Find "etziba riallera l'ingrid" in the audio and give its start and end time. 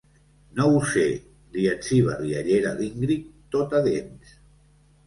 1.75-3.31